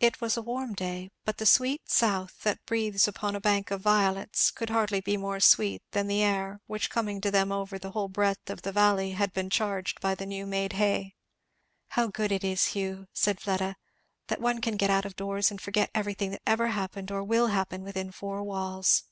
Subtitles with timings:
[0.00, 3.80] It was a warm day, but "the sweet south that breathes upon a bank of
[3.80, 7.92] violets," could hardly be more sweet than the air which coming to them over the
[7.92, 11.14] whole breadth of the valley had been charged by the new made hay.
[11.90, 13.76] "How good it is, Hugh," said Fleda,
[14.26, 17.22] "that one can get out of doors and forget everything that ever happened or ever
[17.22, 19.04] will happen within four walls!"